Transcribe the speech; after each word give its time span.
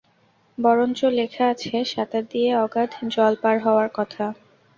বরঞ্চ 0.57 0.99
লেখা 1.17 1.43
আছে 1.49 1.75
সাঁতার 1.85 2.23
দিয়ে 2.29 2.49
অগাধ 2.57 2.91
জল 3.13 3.33
পার 3.43 3.57
হওয়ার 3.65 3.89
কথা। 3.93 4.25